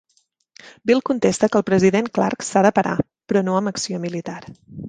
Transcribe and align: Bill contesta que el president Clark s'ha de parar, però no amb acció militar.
Bill 0.91 1.03
contesta 1.09 1.49
que 1.55 1.61
el 1.61 1.67
president 1.69 2.09
Clark 2.17 2.49
s'ha 2.49 2.67
de 2.69 2.75
parar, 2.81 2.97
però 3.33 3.47
no 3.51 3.59
amb 3.59 3.73
acció 3.75 4.05
militar. 4.09 4.41